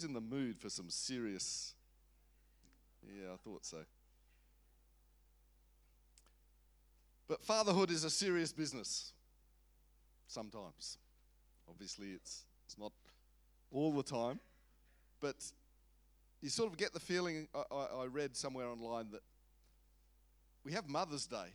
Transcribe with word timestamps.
Who's 0.00 0.08
in 0.08 0.14
the 0.14 0.20
mood 0.20 0.58
for 0.58 0.70
some 0.70 0.88
serious? 0.88 1.74
Yeah, 3.06 3.32
I 3.34 3.36
thought 3.36 3.66
so. 3.66 3.78
But 7.28 7.44
fatherhood 7.44 7.90
is 7.90 8.04
a 8.04 8.08
serious 8.08 8.50
business 8.50 9.12
sometimes. 10.26 10.96
Obviously, 11.68 12.12
it's, 12.12 12.44
it's 12.64 12.78
not 12.78 12.92
all 13.70 13.92
the 13.92 14.02
time. 14.02 14.40
But 15.20 15.36
you 16.40 16.48
sort 16.48 16.70
of 16.72 16.78
get 16.78 16.94
the 16.94 17.00
feeling, 17.00 17.46
I, 17.54 17.62
I, 17.70 17.86
I 18.02 18.06
read 18.06 18.34
somewhere 18.34 18.68
online, 18.68 19.10
that 19.10 19.22
we 20.64 20.72
have 20.72 20.88
Mother's 20.88 21.26
Day 21.26 21.52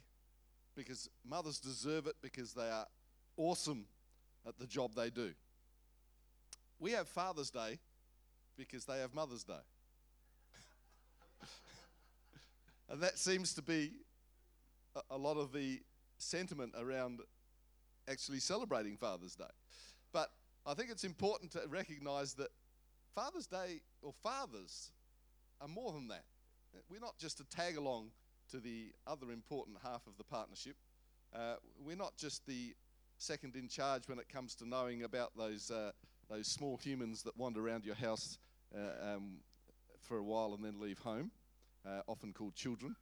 because 0.76 1.10
mothers 1.28 1.58
deserve 1.60 2.06
it 2.06 2.16
because 2.22 2.54
they 2.54 2.70
are 2.70 2.86
awesome 3.38 3.86
at 4.48 4.60
the 4.60 4.68
job 4.68 4.92
they 4.96 5.10
do. 5.10 5.32
We 6.80 6.92
have 6.92 7.08
Father's 7.08 7.50
Day 7.50 7.80
because 8.58 8.86
they 8.86 9.00
have 9.00 9.14
Mother's 9.14 9.44
Day. 9.44 9.54
and 12.90 13.02
that 13.02 13.18
seems 13.18 13.54
to 13.54 13.62
be 13.62 13.92
a, 15.10 15.18
lot 15.18 15.38
of 15.38 15.52
the 15.52 15.82
sentiment 16.18 16.74
around 16.78 17.20
actually 18.10 18.40
celebrating 18.40 18.98
Father's 18.98 19.36
Day. 19.36 19.44
But 20.14 20.30
I 20.66 20.74
think 20.74 20.90
it's 20.90 21.04
important 21.04 21.52
to 21.52 21.62
recognize 21.70 22.34
that 22.36 22.50
Father's 23.14 23.48
Day 23.48 23.82
or 24.02 24.14
fathers 24.24 24.92
are 25.62 25.68
more 25.68 25.92
than 25.92 26.08
that. 26.10 26.24
We're 26.90 27.00
not 27.00 27.18
just 27.18 27.40
a 27.40 27.46
tag 27.46 27.78
along 27.78 28.12
to 28.52 28.60
the 28.60 28.92
other 29.08 29.32
important 29.32 29.78
half 29.84 30.06
of 30.08 30.18
the 30.18 30.24
partnership. 30.24 30.76
Uh, 31.34 31.56
we're 31.84 31.96
not 31.96 32.16
just 32.18 32.46
the 32.46 32.76
second 33.18 33.56
in 33.56 33.68
charge 33.68 34.08
when 34.08 34.20
it 34.20 34.30
comes 34.30 34.56
to 34.56 34.68
knowing 34.68 35.04
about 35.04 35.32
those, 35.38 35.72
uh, 35.72 35.92
those 36.30 36.48
small 36.48 36.78
humans 36.78 37.24
that 37.24 37.36
wander 37.38 37.66
around 37.66 37.86
your 37.86 37.96
house 37.96 38.38
uh, 38.76 39.16
um, 39.16 39.38
for 40.02 40.18
a 40.18 40.24
while 40.24 40.54
and 40.54 40.64
then 40.64 40.80
leave 40.80 41.00
home, 41.00 41.32
uh, 41.86 42.02
often 42.08 42.34
called 42.34 42.56
children. 42.56 42.96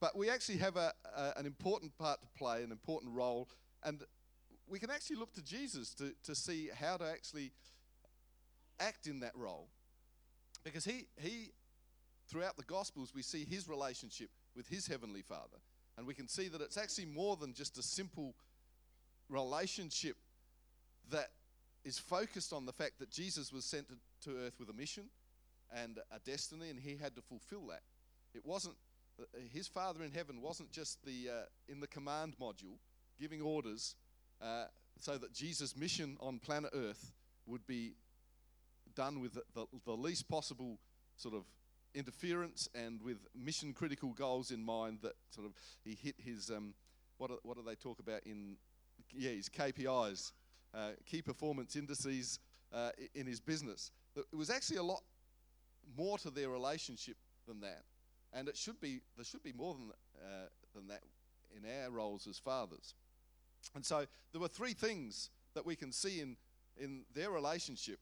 But 0.00 0.16
we 0.16 0.28
actually 0.28 0.58
have 0.58 0.76
a, 0.76 0.92
a, 1.16 1.32
an 1.38 1.46
important 1.46 1.96
part 1.96 2.20
to 2.20 2.28
play, 2.36 2.62
an 2.62 2.72
important 2.72 3.14
role, 3.14 3.48
and 3.82 4.02
we 4.66 4.78
can 4.78 4.90
actually 4.90 5.16
look 5.16 5.32
to 5.34 5.42
Jesus 5.42 5.94
to, 5.94 6.12
to 6.24 6.34
see 6.34 6.70
how 6.78 6.96
to 6.96 7.04
actually 7.04 7.52
act 8.80 9.06
in 9.06 9.20
that 9.20 9.32
role. 9.34 9.68
Because 10.64 10.84
he, 10.84 11.06
he, 11.16 11.52
throughout 12.28 12.56
the 12.56 12.64
Gospels, 12.64 13.12
we 13.14 13.22
see 13.22 13.44
his 13.44 13.68
relationship 13.68 14.30
with 14.56 14.68
his 14.68 14.86
Heavenly 14.86 15.22
Father. 15.22 15.58
And 15.96 16.06
we 16.06 16.14
can 16.14 16.28
see 16.28 16.48
that 16.48 16.60
it's 16.60 16.76
actually 16.76 17.06
more 17.06 17.36
than 17.36 17.54
just 17.54 17.78
a 17.78 17.82
simple 17.82 18.34
relationship 19.28 20.16
that 21.10 21.28
is 21.84 21.98
focused 21.98 22.52
on 22.52 22.66
the 22.66 22.72
fact 22.72 22.98
that 22.98 23.10
Jesus 23.10 23.52
was 23.52 23.64
sent 23.64 23.88
to, 23.88 23.94
to 24.24 24.36
earth 24.44 24.54
with 24.58 24.68
a 24.68 24.72
mission 24.72 25.04
and 25.74 25.98
a 26.12 26.18
destiny, 26.18 26.70
and 26.70 26.78
he 26.78 26.96
had 26.96 27.14
to 27.16 27.22
fulfill 27.22 27.66
that. 27.68 27.82
It 28.34 28.44
wasn't 28.44 28.76
uh, 29.20 29.24
his 29.52 29.68
Father 29.68 30.02
in 30.02 30.10
heaven 30.10 30.40
wasn't 30.40 30.72
just 30.72 31.04
the 31.04 31.30
uh, 31.30 31.42
in 31.68 31.80
the 31.80 31.86
command 31.86 32.34
module 32.40 32.78
giving 33.18 33.40
orders 33.40 33.94
uh, 34.42 34.64
so 34.98 35.16
that 35.18 35.32
Jesus' 35.32 35.76
mission 35.76 36.16
on 36.20 36.38
planet 36.38 36.70
Earth 36.74 37.12
would 37.46 37.66
be 37.66 37.94
done 38.94 39.20
with 39.20 39.34
the, 39.34 39.42
the, 39.54 39.66
the 39.84 39.92
least 39.92 40.28
possible 40.28 40.78
sort 41.16 41.34
of 41.34 41.44
interference 41.94 42.68
and 42.74 43.00
with 43.02 43.18
mission 43.34 43.72
critical 43.72 44.12
goals 44.12 44.50
in 44.50 44.64
mind 44.64 44.98
that 45.02 45.14
sort 45.30 45.46
of 45.46 45.52
he 45.84 45.96
hit 46.00 46.16
his 46.18 46.50
um, 46.50 46.74
what, 47.18 47.28
do, 47.28 47.38
what 47.42 47.56
do 47.56 47.62
they 47.64 47.76
talk 47.76 48.00
about 48.00 48.20
in 48.24 48.56
yeah 49.12 49.30
his 49.30 49.48
KPIs 49.48 50.32
uh, 50.74 50.90
key 51.06 51.22
performance 51.22 51.76
indices 51.76 52.40
uh, 52.72 52.90
in 53.14 53.26
his 53.26 53.40
business 53.40 53.92
it 54.16 54.36
was 54.36 54.50
actually 54.50 54.76
a 54.76 54.82
lot 54.82 55.02
more 55.96 56.18
to 56.18 56.30
their 56.30 56.48
relationship 56.48 57.16
than 57.46 57.60
that 57.60 57.82
and 58.32 58.48
it 58.48 58.56
should 58.56 58.80
be 58.80 59.00
there 59.16 59.24
should 59.24 59.42
be 59.42 59.52
more 59.52 59.74
than 59.74 59.90
uh, 60.22 60.46
than 60.74 60.88
that 60.88 61.02
in 61.56 61.62
our 61.82 61.90
roles 61.90 62.26
as 62.26 62.38
fathers 62.38 62.94
and 63.74 63.84
so 63.84 64.06
there 64.32 64.40
were 64.40 64.48
three 64.48 64.72
things 64.72 65.30
that 65.54 65.64
we 65.64 65.76
can 65.76 65.92
see 65.92 66.20
in 66.20 66.36
in 66.76 67.04
their 67.14 67.30
relationship 67.30 67.98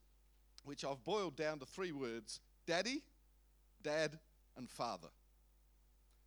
which 0.63 0.85
I've 0.85 1.03
boiled 1.03 1.35
down 1.35 1.59
to 1.59 1.65
three 1.65 1.91
words 1.91 2.39
daddy 2.65 3.03
dad, 3.83 4.17
and 4.57 4.69
father. 4.69 5.09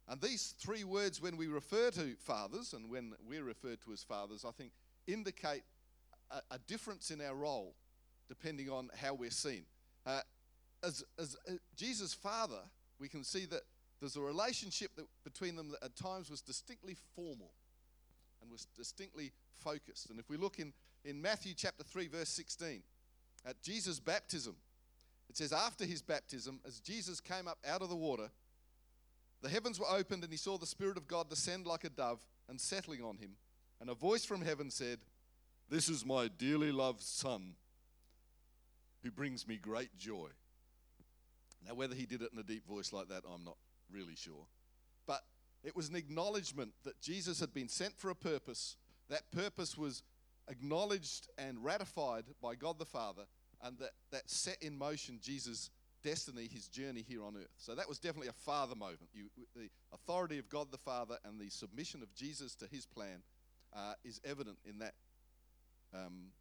And 0.09 0.21
these 0.21 0.55
three 0.59 0.85
words, 0.85 1.21
when 1.21 1.37
we 1.37 1.49
refer 1.49 1.91
to 1.93 2.15
fathers 2.21 2.75
and 2.75 2.89
when 2.89 3.15
we're 3.27 3.43
referred 3.43 3.81
to 3.83 3.93
as 3.93 4.05
fathers, 4.05 4.45
I 4.47 4.53
think 4.53 4.71
indicate 5.09 5.63
a, 6.31 6.41
a 6.53 6.59
difference 6.67 7.11
in 7.11 7.21
our 7.21 7.35
role 7.35 7.75
depending 8.29 8.71
on 8.71 8.91
how 9.01 9.15
we're 9.15 9.31
seen. 9.31 9.65
Uh, 10.07 10.21
as, 10.83 11.05
as 11.19 11.37
uh, 11.49 11.53
Jesus' 11.77 12.15
father, 12.15 12.61
we 12.99 13.09
can 13.09 13.25
see 13.25 13.45
that 13.47 13.63
there's 14.01 14.17
a 14.17 14.21
relationship 14.21 14.95
that, 14.97 15.07
between 15.25 15.57
them 15.57 15.71
that 15.71 15.83
at 15.83 15.97
times 15.97 16.31
was 16.31 16.41
distinctly 16.41 16.97
formal 17.15 17.51
and 18.41 18.51
was 18.51 18.67
distinctly 18.77 19.33
focused. 19.55 20.11
And 20.11 20.19
if 20.19 20.29
we 20.29 20.37
look 20.37 20.59
in, 20.59 20.73
in 21.05 21.21
Matthew 21.21 21.55
chapter 21.57 21.83
3, 21.83 22.09
verse 22.09 22.29
16, 22.29 22.83
at 23.45 23.61
Jesus' 23.63 23.99
baptism, 23.99 24.55
it 25.29 25.37
says, 25.37 25.53
After 25.53 25.85
his 25.85 26.03
baptism, 26.03 26.61
as 26.67 26.81
Jesus 26.81 27.21
came 27.21 27.49
up 27.49 27.59
out 27.67 27.83
of 27.83 27.89
the 27.89 27.97
water, 27.97 28.31
the 29.43 29.49
heavens 29.49 29.79
were 29.79 29.91
opened, 29.91 30.23
and 30.23 30.33
he 30.33 30.39
saw 30.39 30.59
the 30.59 30.67
Spirit 30.67 30.97
of 30.97 31.09
God 31.09 31.29
descend 31.29 31.67
like 31.67 31.85
a 31.85 31.91
dove 31.91 32.25
and 32.49 32.61
settling 32.61 33.03
on 33.03 33.19
him. 33.19 33.33
And 33.81 33.91
a 33.91 33.95
voice 33.95 34.25
from 34.25 34.43
heaven 34.43 34.71
said, 34.71 34.99
This 35.69 35.89
is 35.89 36.07
my 36.07 36.29
dearly 36.29 36.73
loved 36.73 37.03
Son, 37.03 37.55
who 39.07 39.13
brings 39.13 39.47
me 39.47 39.57
great 39.57 39.97
joy. 39.97 40.29
Now, 41.65 41.75
whether 41.75 41.95
he 41.95 42.07
did 42.07 42.23
it 42.23 42.31
in 42.33 42.39
a 42.41 42.43
deep 42.43 42.67
voice 42.67 42.93
like 42.93 43.09
that, 43.09 43.23
I'm 43.33 43.45
not 43.45 43.57
really 43.89 44.17
sure. 44.17 44.47
But 45.07 45.21
it 45.63 45.77
was 45.77 45.89
an 45.89 45.95
acknowledgement 45.95 46.73
that 46.83 47.01
Jesus 47.01 47.39
had 47.39 47.55
been 47.55 47.69
sent 47.69 47.97
for 47.97 48.11
a 48.11 48.17
purpose. 48.17 48.77
That 49.09 49.31
purpose 49.31 49.79
was 49.79 50.03
acknowledged 50.49 51.29
and 51.39 51.63
ratified 51.63 52.25
by 52.43 52.57
God 52.57 52.81
the 52.81 52.85
Father, 52.85 53.23
and 53.63 53.79
that, 53.79 53.93
that 54.11 54.29
set 54.29 54.61
in 54.61 54.77
motion 54.77 55.21
Jesus' 55.23 55.71
destiny, 56.03 56.49
his 56.53 56.67
journey 56.67 57.05
here 57.07 57.23
on 57.23 57.37
earth. 57.37 57.55
So 57.59 57.77
that 57.77 57.89
was 57.89 58.01
definitely 58.01 58.29
a 58.29 58.33
father 58.33 58.75
moment. 58.75 59.09
You, 59.15 59.27
the 59.55 59.69
authority 59.93 60.39
of 60.39 60.49
God 60.49 60.73
the 60.73 60.79
Father 60.79 61.17
and 61.25 61.41
the 61.41 61.51
submission 61.51 62.03
of 62.03 62.13
Jesus 62.13 62.57
to 62.57 62.67
his 62.67 62.87
plan 62.87 63.23
uh, 63.73 63.95
is 64.05 64.21
evident 64.25 64.59
in 64.69 64.81
that 64.81 64.95
um, 65.95 66.33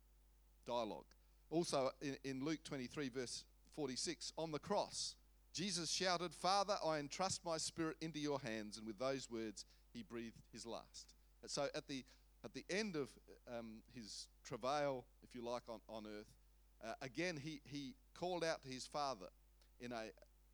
dialogue. 0.67 1.05
Also, 1.49 1.91
in, 2.01 2.17
in 2.23 2.43
Luke 2.43 2.59
23, 2.63 3.09
verse 3.09 3.43
46, 3.75 4.33
on 4.37 4.51
the 4.51 4.59
cross, 4.59 5.15
Jesus 5.53 5.91
shouted, 5.91 6.33
Father, 6.33 6.75
I 6.85 6.99
entrust 6.99 7.45
my 7.45 7.57
spirit 7.57 7.97
into 8.01 8.19
your 8.19 8.39
hands. 8.39 8.77
And 8.77 8.85
with 8.85 8.99
those 8.99 9.29
words, 9.29 9.65
he 9.93 10.03
breathed 10.03 10.41
his 10.51 10.65
last. 10.65 11.13
And 11.41 11.49
so 11.49 11.67
at 11.73 11.87
the, 11.87 12.03
at 12.43 12.53
the 12.53 12.65
end 12.69 12.95
of 12.95 13.09
um, 13.57 13.77
his 13.93 14.27
travail, 14.43 15.05
if 15.23 15.33
you 15.33 15.43
like, 15.43 15.63
on, 15.69 15.79
on 15.87 16.05
earth, 16.05 16.33
uh, 16.83 16.93
again, 17.01 17.39
he, 17.41 17.61
he 17.63 17.95
called 18.13 18.43
out 18.43 18.61
to 18.63 18.67
his 18.67 18.85
father 18.85 19.27
in 19.79 19.91
a, 19.91 20.03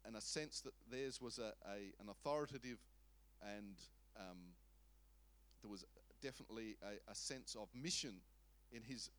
in 0.07 0.15
a 0.15 0.21
sense 0.21 0.61
that 0.61 0.73
theirs 0.91 1.21
was 1.21 1.39
a, 1.39 1.53
a 1.67 1.93
an 1.99 2.09
authoritative 2.09 2.77
and 3.57 3.75
um, 4.17 4.37
there 5.61 5.69
was 5.69 5.85
definitely 6.21 6.75
a, 6.83 7.11
a, 7.11 7.15
sense 7.15 7.55
of 7.59 7.67
mission 7.73 8.15
in 8.71 8.83
his 8.83 9.09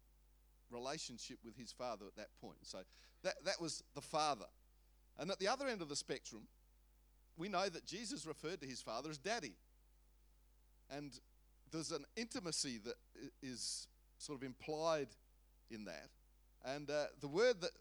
relationship 0.72 1.38
with 1.44 1.56
his 1.56 1.72
father 1.72 2.06
at 2.06 2.16
that 2.16 2.28
point. 2.40 2.58
So 2.62 2.78
that, 3.22 3.34
that 3.44 3.60
was 3.60 3.82
the 3.94 4.00
father. 4.00 4.46
And 5.18 5.30
at 5.30 5.38
the 5.38 5.48
other 5.48 5.66
end 5.66 5.82
of 5.82 5.88
the 5.88 5.96
spectrum, 5.96 6.42
we 7.36 7.48
know 7.48 7.68
that 7.68 7.86
Jesus 7.86 8.26
referred 8.26 8.60
to 8.60 8.66
his 8.66 8.80
father 8.80 9.10
as 9.10 9.18
daddy. 9.18 9.54
And 10.90 11.12
there's 11.70 11.92
an 11.92 12.04
intimacy 12.16 12.78
that 12.84 12.94
is 13.42 13.86
sort 14.18 14.38
of 14.38 14.44
implied 14.44 15.08
in 15.70 15.84
that. 15.84 16.08
And 16.64 16.90
uh, 16.90 17.06
the 17.20 17.28
word 17.28 17.60
that 17.60 17.72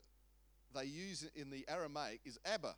they 0.74 0.86
use 0.86 1.30
in 1.36 1.50
the 1.50 1.66
Aramaic 1.68 2.22
is 2.26 2.40
Abba. 2.46 2.76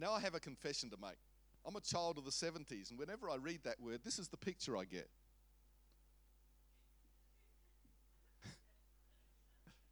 Now, 0.00 0.12
I 0.12 0.20
have 0.20 0.34
a 0.34 0.40
confession 0.40 0.90
to 0.90 0.96
make. 1.00 1.18
I'm 1.66 1.76
a 1.76 1.80
child 1.80 2.18
of 2.18 2.24
the 2.24 2.30
70s, 2.30 2.90
and 2.90 2.98
whenever 2.98 3.30
I 3.30 3.36
read 3.36 3.60
that 3.64 3.80
word, 3.80 4.00
this 4.04 4.18
is 4.18 4.28
the 4.28 4.36
picture 4.36 4.76
I 4.76 4.84
get. 4.84 5.08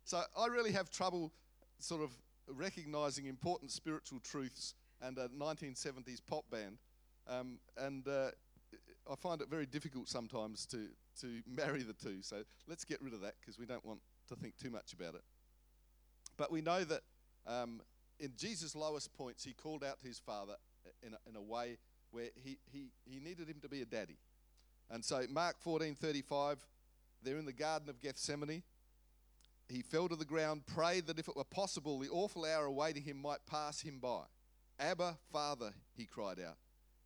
So 0.04 0.22
I 0.36 0.46
really 0.46 0.72
have 0.72 0.90
trouble 0.90 1.32
sort 1.78 2.02
of 2.02 2.10
recognizing 2.48 3.26
important 3.26 3.70
spiritual 3.70 4.20
truths 4.20 4.74
and 5.00 5.18
a 5.18 5.28
1970s 5.28 6.20
pop 6.26 6.44
band. 6.50 6.78
Um, 7.28 7.58
and 7.76 8.06
uh, 8.06 8.30
I 9.10 9.14
find 9.16 9.40
it 9.40 9.48
very 9.48 9.66
difficult 9.66 10.08
sometimes 10.08 10.66
to, 10.66 10.88
to 11.20 11.40
marry 11.46 11.82
the 11.82 11.92
two. 11.92 12.22
So 12.22 12.42
let's 12.68 12.84
get 12.84 13.00
rid 13.02 13.14
of 13.14 13.20
that 13.22 13.34
because 13.40 13.58
we 13.58 13.66
don't 13.66 13.84
want 13.84 14.00
to 14.28 14.36
think 14.36 14.56
too 14.56 14.70
much 14.70 14.92
about 14.92 15.14
it. 15.14 15.22
But 16.36 16.50
we 16.50 16.62
know 16.62 16.84
that 16.84 17.02
um, 17.46 17.80
in 18.18 18.32
Jesus' 18.36 18.74
lowest 18.74 19.12
points, 19.12 19.44
he 19.44 19.52
called 19.52 19.84
out 19.84 20.00
to 20.00 20.06
his 20.06 20.18
father 20.18 20.54
in 21.02 21.14
a, 21.14 21.28
in 21.28 21.36
a 21.36 21.42
way 21.42 21.78
where 22.10 22.28
he, 22.42 22.58
he, 22.72 22.86
he 23.04 23.20
needed 23.20 23.48
him 23.48 23.56
to 23.62 23.68
be 23.68 23.82
a 23.82 23.84
daddy. 23.84 24.18
And 24.90 25.04
so, 25.04 25.24
Mark 25.30 25.56
14 25.60 25.94
35, 25.94 26.58
they're 27.22 27.38
in 27.38 27.46
the 27.46 27.52
Garden 27.52 27.88
of 27.88 28.00
Gethsemane. 28.00 28.62
He 29.72 29.82
fell 29.82 30.08
to 30.08 30.16
the 30.16 30.24
ground, 30.24 30.66
prayed 30.66 31.06
that 31.06 31.18
if 31.18 31.28
it 31.28 31.36
were 31.36 31.44
possible, 31.44 31.98
the 31.98 32.10
awful 32.10 32.44
hour 32.44 32.66
awaiting 32.66 33.02
him 33.02 33.20
might 33.20 33.44
pass 33.46 33.80
him 33.80 33.98
by. 34.00 34.22
Abba, 34.78 35.16
Father, 35.32 35.72
he 35.94 36.04
cried 36.04 36.38
out, 36.38 36.56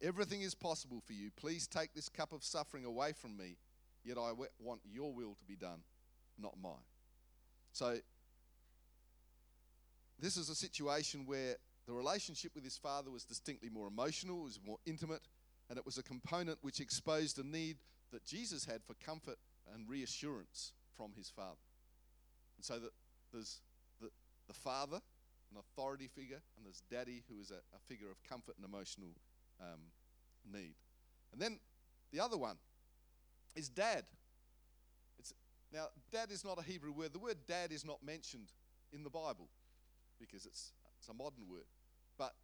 everything 0.02 0.42
is 0.42 0.54
possible 0.54 1.00
for 1.06 1.12
you. 1.12 1.30
Please 1.36 1.66
take 1.66 1.94
this 1.94 2.08
cup 2.08 2.32
of 2.32 2.42
suffering 2.42 2.84
away 2.84 3.12
from 3.12 3.36
me, 3.36 3.56
yet 4.04 4.18
I 4.18 4.32
want 4.58 4.80
your 4.84 5.12
will 5.12 5.34
to 5.34 5.44
be 5.44 5.56
done, 5.56 5.80
not 6.38 6.54
mine. 6.60 6.72
So, 7.72 7.98
this 10.18 10.36
is 10.36 10.48
a 10.48 10.54
situation 10.54 11.24
where 11.26 11.56
the 11.86 11.92
relationship 11.92 12.52
with 12.54 12.64
his 12.64 12.76
father 12.76 13.10
was 13.10 13.24
distinctly 13.24 13.68
more 13.68 13.86
emotional, 13.86 14.40
it 14.40 14.44
was 14.44 14.60
more 14.66 14.78
intimate, 14.86 15.28
and 15.68 15.78
it 15.78 15.86
was 15.86 15.98
a 15.98 16.02
component 16.02 16.58
which 16.62 16.80
exposed 16.80 17.38
a 17.38 17.46
need 17.46 17.76
that 18.12 18.24
Jesus 18.24 18.64
had 18.64 18.82
for 18.84 18.94
comfort 18.94 19.36
and 19.72 19.88
reassurance 19.88 20.72
from 20.96 21.12
his 21.16 21.28
father. 21.28 21.58
And 22.56 22.64
so 22.64 22.78
that 22.78 22.90
there's 23.32 23.60
the, 24.00 24.10
the 24.48 24.54
father, 24.54 25.00
an 25.50 25.58
authority 25.58 26.08
figure, 26.08 26.40
and 26.56 26.64
there's 26.64 26.82
daddy, 26.90 27.22
who 27.28 27.40
is 27.40 27.50
a, 27.50 27.54
a 27.74 27.78
figure 27.86 28.10
of 28.10 28.22
comfort 28.28 28.56
and 28.56 28.64
emotional 28.64 29.10
um, 29.60 29.80
need. 30.52 30.74
And 31.32 31.40
then 31.40 31.58
the 32.12 32.20
other 32.20 32.36
one 32.36 32.56
is 33.54 33.68
dad. 33.68 34.04
It's, 35.18 35.32
now, 35.72 35.86
dad 36.12 36.30
is 36.30 36.44
not 36.44 36.58
a 36.58 36.62
Hebrew 36.62 36.92
word. 36.92 37.12
The 37.12 37.18
word 37.18 37.38
dad 37.46 37.72
is 37.72 37.84
not 37.84 38.02
mentioned 38.04 38.52
in 38.92 39.02
the 39.02 39.10
Bible 39.10 39.48
because 40.18 40.46
it's, 40.46 40.72
it's 40.98 41.08
a 41.08 41.14
modern 41.14 41.48
word. 41.50 41.66
But 42.18 42.34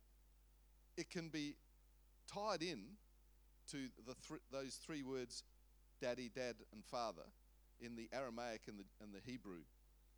it 0.96 1.10
can 1.10 1.28
be 1.28 1.56
tied 2.32 2.62
in 2.62 2.82
to 3.70 3.88
the 4.06 4.14
th- 4.28 4.40
those 4.50 4.74
three 4.74 5.02
words 5.02 5.44
daddy, 6.00 6.30
dad, 6.34 6.56
and 6.72 6.84
father 6.84 7.22
in 7.80 7.94
the 7.96 8.08
Aramaic 8.12 8.62
and 8.66 8.78
the, 8.78 8.84
and 9.02 9.14
the 9.14 9.20
Hebrew 9.24 9.60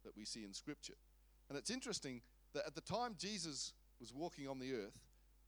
that 0.05 0.17
we 0.17 0.25
see 0.25 0.45
in 0.45 0.53
Scripture. 0.53 0.95
And 1.49 1.59
it's 1.59 1.71
interesting 1.71 2.23
that 2.55 2.67
at 2.67 2.75
the 2.75 2.81
time 2.81 3.17
Jesus 3.19 3.73
was 4.01 4.13
walking 4.13 4.49
on 4.49 4.59
the 4.59 4.73
earth, 4.73 4.99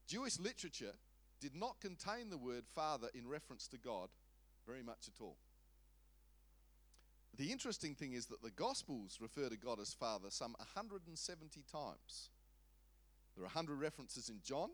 Jewish 0.07 0.39
literature 0.39 0.95
did 1.41 1.55
not 1.55 1.81
contain 1.81 2.31
the 2.31 2.39
word 2.39 2.65
father 2.75 3.09
in 3.15 3.29
reference 3.29 3.69
to 3.69 3.79
God 3.79 4.09
very 4.67 4.83
much 4.83 5.09
at 5.09 5.21
all. 5.21 5.37
The 7.37 7.53
interesting 7.53 7.95
thing 7.95 8.15
is 8.15 8.27
that 8.27 8.43
the 8.43 8.51
Gospels 8.51 9.19
refer 9.21 9.49
to 9.49 9.57
God 9.59 9.79
as 9.79 9.93
Father 9.93 10.29
some 10.31 10.55
170 10.59 11.65
times. 11.71 12.31
There 13.37 13.45
are 13.45 13.53
100 13.53 13.79
references 13.79 14.31
in 14.31 14.41
John, 14.43 14.71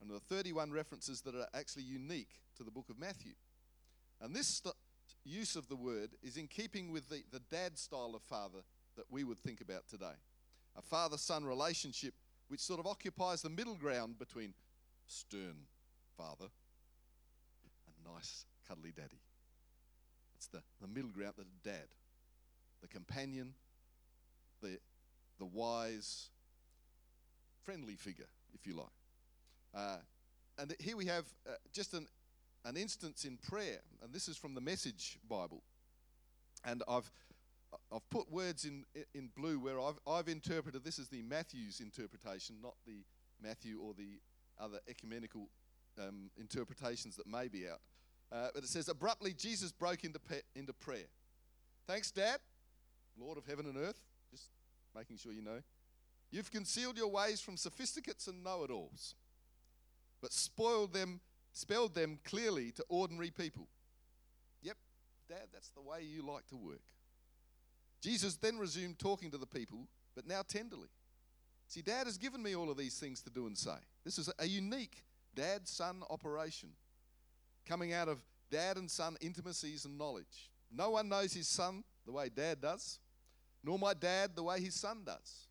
and 0.00 0.08
there 0.08 0.16
are 0.16 0.20
31 0.20 0.72
references 0.72 1.20
that 1.22 1.34
are 1.34 1.46
actually 1.52 1.82
unique 1.82 2.40
to 2.56 2.64
the 2.64 2.70
book 2.70 2.88
of 2.88 2.98
Matthew. 2.98 3.32
And 4.22 4.34
this 4.34 4.46
st- 4.46 4.74
use 5.24 5.54
of 5.54 5.68
the 5.68 5.76
word 5.76 6.10
is 6.22 6.38
in 6.38 6.46
keeping 6.46 6.90
with 6.90 7.10
the, 7.10 7.22
the 7.30 7.42
dad 7.50 7.76
style 7.76 8.14
of 8.14 8.22
father 8.22 8.60
that 8.98 9.06
we 9.10 9.24
would 9.24 9.38
think 9.38 9.62
about 9.62 9.88
today. 9.88 10.18
A 10.76 10.82
father 10.82 11.16
son 11.16 11.44
relationship 11.44 12.14
which 12.48 12.60
sort 12.60 12.80
of 12.80 12.86
occupies 12.86 13.42
the 13.42 13.48
middle 13.48 13.74
ground 13.74 14.18
between 14.18 14.52
stern 15.06 15.54
father 16.16 16.46
and 17.86 18.14
nice 18.14 18.44
cuddly 18.66 18.92
daddy. 18.94 19.20
It's 20.36 20.46
the, 20.46 20.62
the 20.80 20.88
middle 20.88 21.10
ground, 21.10 21.34
the 21.38 21.44
dad, 21.64 21.86
the 22.82 22.88
companion, 22.88 23.54
the, 24.62 24.78
the 25.38 25.46
wise, 25.46 26.28
friendly 27.64 27.94
figure, 27.94 28.28
if 28.54 28.66
you 28.66 28.74
like. 28.74 28.86
Uh, 29.74 29.98
and 30.58 30.74
here 30.80 30.96
we 30.96 31.06
have 31.06 31.24
uh, 31.46 31.52
just 31.72 31.94
an, 31.94 32.06
an 32.64 32.76
instance 32.76 33.24
in 33.24 33.36
prayer, 33.36 33.80
and 34.02 34.12
this 34.12 34.28
is 34.28 34.36
from 34.36 34.54
the 34.54 34.60
Message 34.60 35.18
Bible. 35.28 35.62
And 36.64 36.82
I've, 36.88 37.10
I've 37.92 38.08
put 38.10 38.30
words 38.30 38.64
in, 38.64 38.84
in 39.14 39.30
blue 39.36 39.58
where 39.58 39.80
I've, 39.80 39.98
I've 40.06 40.28
interpreted 40.28 40.84
this 40.84 40.98
as 40.98 41.08
the 41.08 41.22
Matthew's 41.22 41.80
interpretation, 41.80 42.56
not 42.62 42.74
the 42.86 43.04
Matthew 43.42 43.78
or 43.80 43.94
the 43.94 44.20
other 44.58 44.78
ecumenical 44.88 45.48
um, 45.98 46.30
interpretations 46.38 47.16
that 47.16 47.26
may 47.26 47.48
be 47.48 47.68
out. 47.68 47.80
Uh, 48.30 48.48
but 48.54 48.62
it 48.62 48.68
says, 48.68 48.88
abruptly, 48.88 49.32
Jesus 49.32 49.72
broke 49.72 50.04
into, 50.04 50.18
pe- 50.18 50.42
into 50.54 50.72
prayer. 50.72 51.06
Thanks, 51.86 52.10
Dad, 52.10 52.38
Lord 53.18 53.38
of 53.38 53.46
heaven 53.46 53.66
and 53.66 53.76
earth. 53.76 54.00
Just 54.30 54.50
making 54.94 55.16
sure 55.16 55.32
you 55.32 55.42
know. 55.42 55.60
You've 56.30 56.50
concealed 56.50 56.98
your 56.98 57.10
ways 57.10 57.40
from 57.40 57.56
sophisticates 57.56 58.26
and 58.26 58.44
know 58.44 58.64
it 58.64 58.70
alls, 58.70 59.14
but 60.20 60.32
spoiled 60.32 60.92
them, 60.92 61.20
spelled 61.54 61.94
them 61.94 62.18
clearly 62.24 62.70
to 62.72 62.84
ordinary 62.88 63.30
people. 63.30 63.66
Yep, 64.62 64.76
Dad, 65.28 65.48
that's 65.52 65.70
the 65.70 65.80
way 65.80 66.02
you 66.02 66.22
like 66.22 66.46
to 66.48 66.56
work. 66.56 66.82
Jesus 68.00 68.36
then 68.36 68.58
resumed 68.58 68.98
talking 68.98 69.30
to 69.30 69.38
the 69.38 69.46
people, 69.46 69.88
but 70.14 70.26
now 70.26 70.42
tenderly. 70.46 70.88
See, 71.66 71.82
Dad 71.82 72.06
has 72.06 72.16
given 72.16 72.42
me 72.42 72.56
all 72.56 72.70
of 72.70 72.76
these 72.76 72.98
things 72.98 73.20
to 73.22 73.30
do 73.30 73.46
and 73.46 73.56
say. 73.56 73.76
This 74.04 74.18
is 74.18 74.30
a 74.38 74.46
unique 74.46 75.04
dad 75.34 75.68
son 75.68 76.02
operation 76.08 76.70
coming 77.66 77.92
out 77.92 78.08
of 78.08 78.24
dad 78.50 78.76
and 78.76 78.90
son 78.90 79.16
intimacies 79.20 79.84
and 79.84 79.98
knowledge. 79.98 80.50
No 80.74 80.90
one 80.90 81.08
knows 81.08 81.32
his 81.32 81.48
son 81.48 81.84
the 82.06 82.12
way 82.12 82.30
dad 82.34 82.60
does, 82.60 82.98
nor 83.62 83.78
my 83.78 83.92
dad 83.94 84.30
the 84.34 84.42
way 84.42 84.60
his 84.60 84.74
son 84.74 85.02
does. 85.04 85.46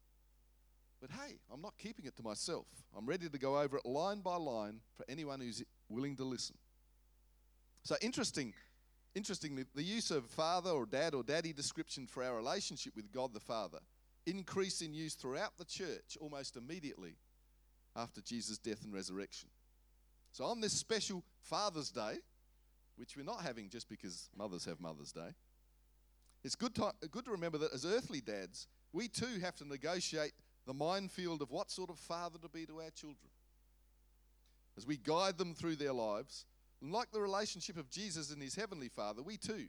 But 1.00 1.12
hey, 1.12 1.38
I'm 1.54 1.62
not 1.62 1.78
keeping 1.78 2.06
it 2.06 2.16
to 2.18 2.24
myself. 2.24 2.66
I'm 2.98 3.06
ready 3.06 3.30
to 3.30 3.38
go 3.38 3.60
over 3.60 3.78
it 3.78 3.86
line 3.86 4.22
by 4.22 4.36
line 4.36 4.80
for 4.96 5.06
anyone 5.08 5.40
who's 5.40 5.64
willing 5.90 6.16
to 6.16 6.24
listen. 6.24 6.56
So 7.84 7.96
interesting, 8.02 8.54
interestingly, 9.18 9.66
the 9.76 9.84
use 9.84 10.12
of 10.12 10.26
father 10.26 10.70
or 10.70 10.86
dad 10.86 11.14
or 11.14 11.24
daddy 11.24 11.52
description 11.52 12.06
for 12.08 12.24
our 12.24 12.36
relationship 12.36 12.96
with 12.96 13.12
God 13.12 13.34
the 13.34 13.40
Father 13.40 13.80
increased 14.26 14.82
in 14.82 14.94
use 14.94 15.16
throughout 15.16 15.58
the 15.58 15.66
church 15.66 16.18
almost 16.22 16.56
immediately 16.56 17.16
after 17.96 18.22
Jesus' 18.22 18.58
death 18.58 18.84
and 18.84 18.94
resurrection. 18.94 19.50
So 20.32 20.46
on 20.46 20.62
this 20.62 20.74
special 20.74 21.24
Father's 21.42 21.90
Day, 21.90 22.20
which 22.96 23.18
we're 23.18 23.24
not 23.24 23.42
having 23.42 23.70
just 23.70 23.90
because 23.90 24.30
mothers 24.38 24.66
have 24.66 24.80
Mother's 24.80 25.12
Day, 25.12 25.34
it's 26.44 26.56
good 26.56 26.76
to, 26.76 26.92
good 27.12 27.26
to 27.26 27.32
remember 27.32 27.58
that 27.58 27.74
as 27.74 27.86
earthly 27.86 28.22
dads, 28.22 28.68
we 28.94 29.08
too 29.08 29.40
have 29.42 29.56
to 29.56 29.68
negotiate 29.68 30.34
the 30.68 30.74
minefield 30.74 31.42
of 31.42 31.52
what 31.52 31.72
sort 31.72 31.90
of 31.90 31.98
father 31.98 32.38
to 32.40 32.50
be 32.50 32.66
to 32.66 32.82
our 32.82 32.92
children. 32.92 33.32
As 34.78 34.86
we 34.86 34.98
guide 34.98 35.38
them 35.38 35.56
through 35.56 35.78
their 35.78 35.94
lives, 35.94 36.46
like 36.82 37.12
the 37.12 37.22
relationship 37.22 37.78
of 37.78 37.90
Jesus 37.90 38.32
and 38.32 38.42
his 38.42 38.56
heavenly 38.56 38.90
Father, 38.90 39.22
we 39.22 39.38
too 39.38 39.66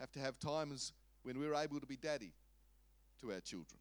have 0.00 0.10
to 0.12 0.20
have 0.20 0.38
times 0.38 0.92
when 1.22 1.38
we're 1.38 1.54
able 1.54 1.80
to 1.80 1.86
be 1.86 1.96
daddy 1.96 2.32
to 3.20 3.32
our 3.32 3.40
children 3.40 3.78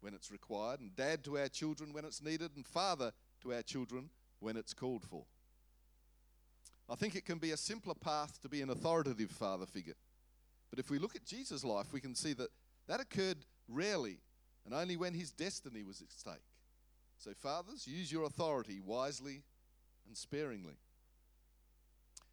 when 0.00 0.14
it's 0.14 0.30
required, 0.30 0.80
and 0.80 0.94
dad 0.94 1.24
to 1.24 1.38
our 1.38 1.48
children 1.48 1.92
when 1.92 2.04
it's 2.04 2.22
needed, 2.22 2.50
and 2.54 2.66
father 2.66 3.12
to 3.42 3.52
our 3.52 3.62
children 3.62 4.10
when 4.40 4.56
it's 4.56 4.74
called 4.74 5.02
for. 5.04 5.24
I 6.88 6.94
think 6.94 7.16
it 7.16 7.24
can 7.24 7.38
be 7.38 7.50
a 7.50 7.56
simpler 7.56 7.94
path 7.94 8.40
to 8.42 8.48
be 8.48 8.62
an 8.62 8.70
authoritative 8.70 9.30
father 9.30 9.66
figure. 9.66 9.96
But 10.70 10.78
if 10.78 10.90
we 10.90 10.98
look 10.98 11.16
at 11.16 11.24
Jesus' 11.24 11.64
life, 11.64 11.92
we 11.92 12.00
can 12.00 12.14
see 12.14 12.32
that 12.34 12.50
that 12.86 13.00
occurred 13.00 13.38
rarely 13.68 14.18
and 14.64 14.74
only 14.74 14.96
when 14.96 15.14
his 15.14 15.32
destiny 15.32 15.82
was 15.82 16.00
at 16.00 16.12
stake. 16.12 16.34
So, 17.18 17.32
fathers, 17.34 17.86
use 17.86 18.12
your 18.12 18.24
authority 18.24 18.80
wisely 18.80 19.42
and 20.06 20.16
sparingly. 20.16 20.76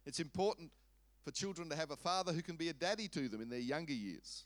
It's 0.06 0.20
important 0.20 0.70
for 1.24 1.30
children 1.30 1.68
to 1.70 1.76
have 1.76 1.90
a 1.90 1.96
father 1.96 2.32
who 2.32 2.42
can 2.42 2.56
be 2.56 2.68
a 2.68 2.72
daddy 2.72 3.08
to 3.08 3.28
them 3.28 3.40
in 3.40 3.48
their 3.48 3.58
younger 3.58 3.94
years. 3.94 4.44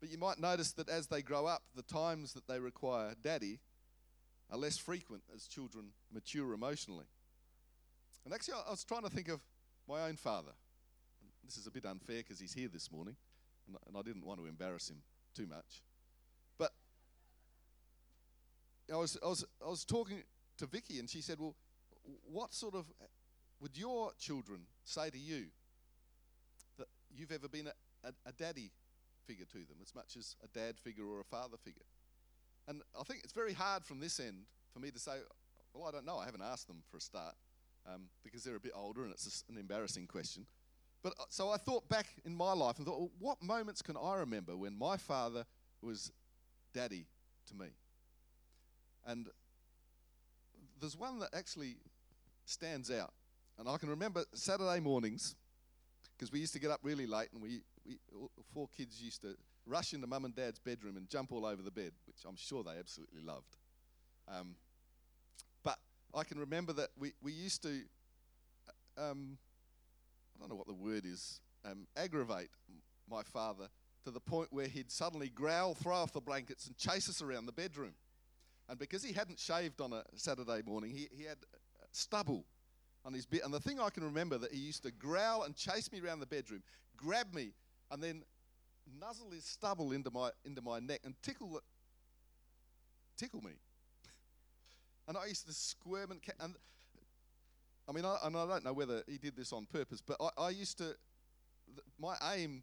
But 0.00 0.10
you 0.10 0.18
might 0.18 0.38
notice 0.38 0.72
that 0.72 0.88
as 0.88 1.06
they 1.06 1.22
grow 1.22 1.46
up, 1.46 1.62
the 1.74 1.82
times 1.82 2.32
that 2.32 2.46
they 2.46 2.58
require 2.58 3.14
daddy 3.22 3.60
are 4.50 4.58
less 4.58 4.76
frequent 4.76 5.22
as 5.34 5.46
children 5.46 5.86
mature 6.12 6.52
emotionally. 6.52 7.06
And 8.24 8.34
actually, 8.34 8.54
I 8.66 8.70
was 8.70 8.84
trying 8.84 9.02
to 9.02 9.10
think 9.10 9.28
of 9.28 9.40
my 9.88 10.02
own 10.02 10.16
father. 10.16 10.52
This 11.44 11.56
is 11.56 11.66
a 11.66 11.70
bit 11.70 11.84
unfair 11.84 12.18
because 12.18 12.40
he's 12.40 12.54
here 12.54 12.68
this 12.72 12.90
morning, 12.90 13.16
and 13.86 13.96
I 13.96 14.02
didn't 14.02 14.24
want 14.24 14.40
to 14.40 14.46
embarrass 14.46 14.90
him 14.90 15.02
too 15.34 15.46
much. 15.46 15.82
But 16.58 16.72
I 18.92 18.96
was, 18.96 19.18
I 19.22 19.28
was, 19.28 19.44
I 19.64 19.68
was 19.68 19.84
talking 19.84 20.22
to 20.58 20.66
Vicky, 20.66 20.98
and 20.98 21.08
she 21.08 21.20
said, 21.20 21.38
Well, 21.38 21.54
what 22.24 22.54
sort 22.54 22.74
of 22.74 22.86
would 23.60 23.76
your 23.76 24.12
children 24.18 24.60
say 24.84 25.10
to 25.10 25.18
you 25.18 25.46
that 26.78 26.88
you've 27.16 27.32
ever 27.32 27.48
been 27.48 27.68
a, 27.68 28.08
a, 28.08 28.12
a 28.26 28.32
daddy 28.32 28.70
figure 29.26 29.46
to 29.46 29.58
them 29.58 29.76
as 29.82 29.94
much 29.94 30.16
as 30.16 30.36
a 30.42 30.58
dad 30.58 30.78
figure 30.78 31.04
or 31.04 31.20
a 31.20 31.24
father 31.24 31.56
figure? 31.56 31.82
And 32.66 32.82
I 32.98 33.02
think 33.04 33.20
it's 33.24 33.32
very 33.32 33.52
hard 33.52 33.84
from 33.84 34.00
this 34.00 34.20
end 34.20 34.44
for 34.72 34.80
me 34.80 34.90
to 34.90 34.98
say, 34.98 35.12
Well, 35.72 35.88
I 35.88 35.90
don't 35.90 36.06
know. 36.06 36.18
I 36.18 36.24
haven't 36.24 36.42
asked 36.42 36.66
them 36.66 36.82
for 36.90 36.96
a 36.96 37.00
start 37.00 37.34
um, 37.86 38.02
because 38.22 38.44
they're 38.44 38.56
a 38.56 38.60
bit 38.60 38.72
older 38.74 39.04
and 39.04 39.12
it's 39.12 39.44
an 39.48 39.58
embarrassing 39.58 40.06
question. 40.06 40.46
But 41.02 41.12
uh, 41.20 41.24
so 41.28 41.50
I 41.50 41.58
thought 41.58 41.88
back 41.88 42.06
in 42.24 42.34
my 42.34 42.52
life 42.52 42.78
and 42.78 42.86
thought, 42.86 42.98
well, 42.98 43.10
what 43.18 43.42
moments 43.42 43.82
can 43.82 43.96
I 43.96 44.16
remember 44.16 44.56
when 44.56 44.76
my 44.76 44.96
father 44.96 45.44
was 45.82 46.10
daddy 46.72 47.06
to 47.48 47.54
me? 47.54 47.66
And 49.06 49.28
there's 50.80 50.96
one 50.96 51.18
that 51.18 51.34
actually 51.34 51.76
stands 52.46 52.90
out. 52.90 53.12
And 53.58 53.68
I 53.68 53.76
can 53.76 53.88
remember 53.88 54.24
Saturday 54.34 54.80
mornings, 54.80 55.36
because 56.16 56.32
we 56.32 56.40
used 56.40 56.52
to 56.54 56.58
get 56.58 56.70
up 56.70 56.80
really 56.82 57.06
late 57.06 57.28
and 57.32 57.42
we, 57.42 57.60
we 57.86 57.98
four 58.52 58.68
kids 58.76 59.00
used 59.00 59.22
to 59.22 59.36
rush 59.66 59.92
into 59.92 60.06
mum 60.06 60.24
and 60.24 60.34
dad's 60.34 60.58
bedroom 60.58 60.96
and 60.96 61.08
jump 61.08 61.32
all 61.32 61.46
over 61.46 61.62
the 61.62 61.70
bed, 61.70 61.92
which 62.06 62.16
I'm 62.28 62.36
sure 62.36 62.62
they 62.62 62.78
absolutely 62.78 63.22
loved. 63.22 63.56
Um, 64.28 64.56
but 65.62 65.78
I 66.14 66.24
can 66.24 66.38
remember 66.38 66.72
that 66.74 66.88
we, 66.98 67.12
we 67.22 67.32
used 67.32 67.62
to, 67.62 67.80
um, 68.98 69.38
I 70.36 70.40
don't 70.40 70.50
know 70.50 70.56
what 70.56 70.66
the 70.66 70.74
word 70.74 71.04
is, 71.06 71.40
um, 71.64 71.86
aggravate 71.96 72.50
my 73.08 73.22
father 73.22 73.68
to 74.04 74.10
the 74.10 74.20
point 74.20 74.48
where 74.52 74.66
he'd 74.66 74.90
suddenly 74.90 75.28
growl, 75.28 75.74
throw 75.74 75.96
off 75.96 76.12
the 76.12 76.20
blankets, 76.20 76.66
and 76.66 76.76
chase 76.76 77.08
us 77.08 77.22
around 77.22 77.46
the 77.46 77.52
bedroom. 77.52 77.94
And 78.68 78.78
because 78.78 79.02
he 79.02 79.12
hadn't 79.12 79.38
shaved 79.38 79.80
on 79.80 79.92
a 79.92 80.02
Saturday 80.14 80.62
morning, 80.66 80.90
he, 80.90 81.08
he 81.10 81.24
had 81.24 81.38
stubble 81.92 82.44
on 83.04 83.12
his 83.12 83.26
beard. 83.26 83.44
And 83.44 83.52
the 83.52 83.60
thing 83.60 83.80
I 83.80 83.90
can 83.90 84.04
remember 84.04 84.38
that 84.38 84.52
he 84.52 84.58
used 84.58 84.82
to 84.84 84.90
growl 84.90 85.42
and 85.42 85.54
chase 85.54 85.90
me 85.92 86.00
around 86.00 86.20
the 86.20 86.26
bedroom, 86.26 86.62
grab 86.96 87.32
me, 87.34 87.52
and 87.90 88.02
then 88.02 88.22
nuzzle 89.00 89.30
his 89.30 89.44
stubble 89.44 89.92
into 89.92 90.10
my 90.10 90.30
into 90.44 90.62
my 90.62 90.78
neck 90.78 91.00
and 91.04 91.14
tickle 91.22 91.60
tickle 93.16 93.40
me. 93.42 93.52
and 95.08 95.16
I 95.16 95.26
used 95.26 95.46
to 95.46 95.52
squirm 95.52 96.10
and 96.10 96.20
and 96.40 96.54
I 97.88 97.92
mean, 97.92 98.04
I, 98.04 98.16
and 98.24 98.36
I 98.36 98.46
don't 98.46 98.64
know 98.64 98.72
whether 98.72 99.02
he 99.06 99.18
did 99.18 99.36
this 99.36 99.52
on 99.52 99.66
purpose, 99.66 100.00
but 100.00 100.16
I, 100.20 100.44
I 100.44 100.50
used 100.50 100.78
to. 100.78 100.84
th- 101.66 101.86
My 101.98 102.16
aim 102.34 102.62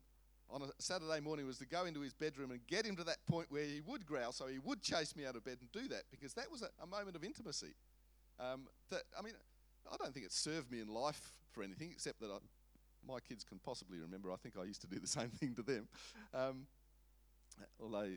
on 0.49 0.63
a 0.63 0.65
Saturday 0.79 1.19
morning 1.19 1.45
was 1.45 1.57
to 1.59 1.65
go 1.65 1.85
into 1.85 2.01
his 2.01 2.13
bedroom 2.13 2.51
and 2.51 2.59
get 2.67 2.85
him 2.85 2.95
to 2.97 3.03
that 3.05 3.17
point 3.25 3.47
where 3.49 3.63
he 3.63 3.81
would 3.85 4.05
growl, 4.05 4.31
so 4.31 4.47
he 4.47 4.57
would 4.59 4.81
chase 4.81 5.15
me 5.15 5.25
out 5.25 5.35
of 5.35 5.45
bed 5.45 5.57
and 5.61 5.71
do 5.71 5.87
that 5.89 6.03
because 6.11 6.33
that 6.33 6.51
was 6.51 6.61
a, 6.61 6.69
a 6.83 6.87
moment 6.87 7.15
of 7.15 7.23
intimacy. 7.23 7.73
Um, 8.39 8.67
that 8.89 9.03
I 9.17 9.21
mean, 9.21 9.33
I 9.91 9.97
don't 9.97 10.13
think 10.13 10.25
it 10.25 10.31
served 10.31 10.71
me 10.71 10.79
in 10.79 10.87
life 10.87 11.33
for 11.51 11.63
anything 11.63 11.89
except 11.91 12.19
that 12.21 12.29
I, 12.31 12.37
my 13.07 13.19
kids 13.19 13.43
can 13.43 13.59
possibly 13.59 13.99
remember. 13.99 14.31
I 14.31 14.35
think 14.35 14.55
I 14.59 14.63
used 14.63 14.81
to 14.81 14.87
do 14.87 14.99
the 14.99 15.07
same 15.19 15.29
thing 15.29 15.55
to 15.55 15.63
them. 15.63 15.87
Um, 16.33 16.67
although 17.81 18.11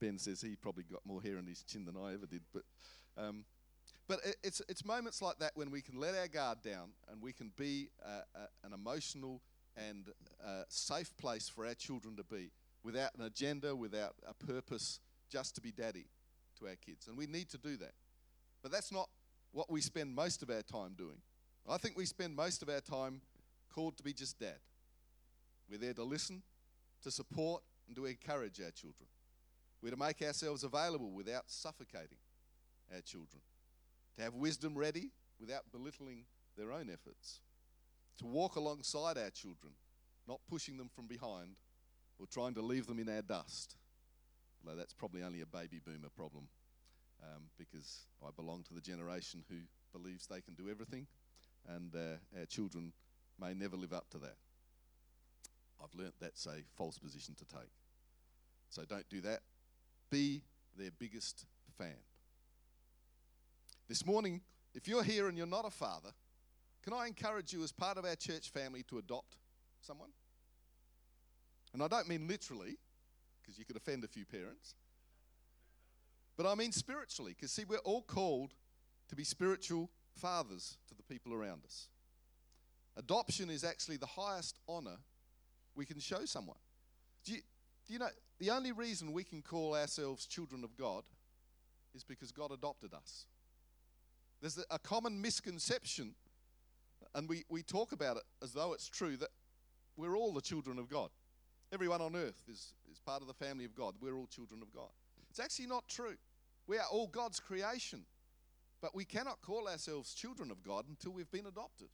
Ben 0.00 0.18
says 0.18 0.40
he 0.40 0.56
probably 0.56 0.84
got 0.84 1.00
more 1.04 1.22
hair 1.22 1.38
on 1.38 1.46
his 1.46 1.62
chin 1.62 1.84
than 1.84 1.96
I 1.96 2.14
ever 2.14 2.26
did, 2.26 2.42
but. 2.52 2.62
Um, 3.16 3.44
but 4.08 4.18
it, 4.24 4.36
it's, 4.42 4.60
it's 4.68 4.84
moments 4.84 5.22
like 5.22 5.38
that 5.38 5.52
when 5.54 5.70
we 5.70 5.80
can 5.80 6.00
let 6.00 6.16
our 6.16 6.26
guard 6.26 6.62
down 6.62 6.90
and 7.10 7.22
we 7.22 7.32
can 7.32 7.52
be 7.56 7.90
uh, 8.04 8.22
uh, 8.34 8.46
an 8.64 8.72
emotional 8.72 9.40
and 9.76 10.08
uh, 10.44 10.62
safe 10.68 11.16
place 11.16 11.48
for 11.48 11.64
our 11.64 11.74
children 11.74 12.16
to 12.16 12.24
be 12.24 12.50
without 12.82 13.10
an 13.16 13.24
agenda, 13.24 13.74
without 13.76 14.14
a 14.28 14.34
purpose, 14.34 14.98
just 15.30 15.54
to 15.54 15.60
be 15.60 15.70
daddy 15.70 16.06
to 16.58 16.66
our 16.66 16.74
kids. 16.74 17.06
And 17.06 17.16
we 17.16 17.26
need 17.26 17.48
to 17.50 17.58
do 17.58 17.76
that. 17.76 17.92
But 18.62 18.72
that's 18.72 18.90
not 18.90 19.08
what 19.52 19.70
we 19.70 19.80
spend 19.80 20.14
most 20.14 20.42
of 20.42 20.50
our 20.50 20.62
time 20.62 20.94
doing. 20.96 21.16
I 21.68 21.76
think 21.76 21.96
we 21.96 22.06
spend 22.06 22.34
most 22.34 22.62
of 22.62 22.68
our 22.68 22.80
time 22.80 23.20
called 23.72 23.96
to 23.98 24.02
be 24.02 24.12
just 24.12 24.38
dad. 24.38 24.58
We're 25.70 25.78
there 25.78 25.94
to 25.94 26.04
listen, 26.04 26.42
to 27.02 27.10
support, 27.10 27.62
and 27.86 27.94
to 27.96 28.06
encourage 28.06 28.60
our 28.60 28.70
children. 28.70 29.08
We're 29.82 29.90
to 29.90 29.96
make 29.96 30.20
ourselves 30.22 30.64
available 30.64 31.10
without 31.10 31.44
suffocating 31.46 32.18
our 32.92 33.00
children 33.00 33.40
to 34.16 34.22
have 34.22 34.34
wisdom 34.34 34.76
ready 34.76 35.10
without 35.40 35.62
belittling 35.72 36.24
their 36.56 36.72
own 36.72 36.90
efforts, 36.90 37.40
to 38.18 38.26
walk 38.26 38.56
alongside 38.56 39.16
our 39.16 39.30
children, 39.30 39.72
not 40.28 40.40
pushing 40.48 40.76
them 40.76 40.90
from 40.94 41.06
behind 41.06 41.56
or 42.18 42.26
trying 42.26 42.52
to 42.54 42.60
leave 42.60 42.86
them 42.86 42.98
in 42.98 43.08
our 43.08 43.22
dust. 43.22 43.76
Although 44.62 44.76
that's 44.76 44.92
probably 44.92 45.22
only 45.22 45.40
a 45.40 45.46
baby 45.46 45.80
boomer 45.82 46.10
problem, 46.14 46.48
um, 47.22 47.42
because 47.58 48.06
I 48.22 48.30
belong 48.34 48.62
to 48.64 48.74
the 48.74 48.80
generation 48.80 49.42
who 49.48 49.56
believes 49.92 50.26
they 50.26 50.40
can 50.40 50.54
do 50.54 50.70
everything, 50.70 51.06
and 51.68 51.94
uh, 51.94 52.38
our 52.38 52.46
children 52.46 52.92
may 53.40 53.54
never 53.54 53.76
live 53.76 53.92
up 53.92 54.08
to 54.10 54.18
that. 54.18 54.36
I've 55.82 55.94
learnt 55.98 56.14
that's 56.20 56.46
a 56.46 56.62
false 56.76 56.98
position 56.98 57.34
to 57.36 57.44
take. 57.44 57.70
So 58.68 58.82
don't 58.84 59.08
do 59.08 59.20
that. 59.22 59.40
Be 60.10 60.42
their 60.76 60.90
biggest 60.98 61.46
fan. 61.76 61.96
This 63.88 64.06
morning, 64.06 64.42
if 64.74 64.86
you're 64.86 65.02
here 65.02 65.28
and 65.28 65.36
you're 65.36 65.46
not 65.46 65.66
a 65.66 65.70
father, 65.70 66.10
can 66.82 66.92
I 66.92 67.06
encourage 67.06 67.52
you 67.52 67.62
as 67.62 67.72
part 67.72 67.98
of 67.98 68.04
our 68.04 68.14
church 68.14 68.50
family 68.50 68.84
to 68.84 68.98
adopt 68.98 69.36
someone? 69.80 70.10
And 71.72 71.82
I 71.82 71.88
don't 71.88 72.08
mean 72.08 72.28
literally, 72.28 72.78
because 73.40 73.58
you 73.58 73.64
could 73.64 73.76
offend 73.76 74.04
a 74.04 74.08
few 74.08 74.24
parents, 74.24 74.74
but 76.40 76.50
I 76.50 76.54
mean 76.54 76.72
spiritually, 76.72 77.34
because 77.36 77.52
see, 77.52 77.64
we're 77.68 77.76
all 77.84 78.00
called 78.00 78.54
to 79.10 79.14
be 79.14 79.24
spiritual 79.24 79.90
fathers 80.16 80.78
to 80.88 80.94
the 80.94 81.02
people 81.02 81.34
around 81.34 81.66
us. 81.66 81.88
Adoption 82.96 83.50
is 83.50 83.62
actually 83.62 83.98
the 83.98 84.06
highest 84.06 84.58
honor 84.66 84.96
we 85.74 85.84
can 85.84 86.00
show 86.00 86.24
someone. 86.24 86.56
Do 87.26 87.34
you, 87.34 87.40
do 87.86 87.92
you 87.92 87.98
know 87.98 88.08
the 88.38 88.52
only 88.52 88.72
reason 88.72 89.12
we 89.12 89.22
can 89.22 89.42
call 89.42 89.76
ourselves 89.76 90.24
children 90.24 90.64
of 90.64 90.78
God 90.78 91.02
is 91.94 92.04
because 92.04 92.32
God 92.32 92.52
adopted 92.52 92.94
us? 92.94 93.26
There's 94.40 94.64
a 94.70 94.78
common 94.78 95.20
misconception, 95.20 96.14
and 97.14 97.28
we, 97.28 97.44
we 97.50 97.62
talk 97.62 97.92
about 97.92 98.16
it 98.16 98.22
as 98.42 98.54
though 98.54 98.72
it's 98.72 98.88
true, 98.88 99.18
that 99.18 99.28
we're 99.94 100.16
all 100.16 100.32
the 100.32 100.40
children 100.40 100.78
of 100.78 100.88
God. 100.88 101.10
Everyone 101.70 102.00
on 102.00 102.16
earth 102.16 102.44
is, 102.50 102.72
is 102.90 102.98
part 102.98 103.20
of 103.20 103.28
the 103.28 103.34
family 103.34 103.66
of 103.66 103.74
God. 103.74 103.96
We're 104.00 104.16
all 104.16 104.26
children 104.26 104.62
of 104.62 104.72
God. 104.72 104.88
It's 105.28 105.38
actually 105.38 105.66
not 105.66 105.86
true. 105.86 106.16
We 106.70 106.78
are 106.78 106.86
all 106.88 107.08
God's 107.08 107.40
creation, 107.40 108.04
but 108.80 108.94
we 108.94 109.04
cannot 109.04 109.42
call 109.42 109.66
ourselves 109.66 110.14
children 110.14 110.52
of 110.52 110.62
God 110.62 110.84
until 110.88 111.10
we've 111.10 111.28
been 111.32 111.46
adopted. 111.46 111.88